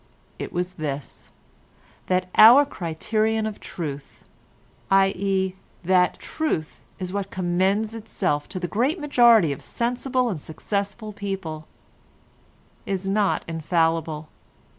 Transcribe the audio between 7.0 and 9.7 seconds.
what commends itself to the great majority of